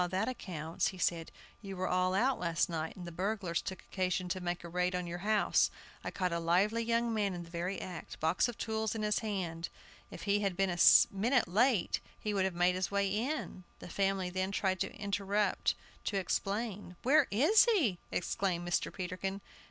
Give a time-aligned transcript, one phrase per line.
[0.09, 1.31] that accounts," he said;
[1.61, 4.95] "you were all out last night, and the burglars took occasion to make a raid
[4.95, 5.69] on your house.
[6.03, 9.19] I caught a lively young man in the very act; box of tools in his
[9.19, 9.69] hand!
[10.09, 10.77] If I had been a
[11.11, 15.75] minute late he would have made his way in" The family then tried to interrupt
[16.05, 18.91] to explain "Where is he?" exclaimed Mr.
[18.91, 19.39] Peterkin.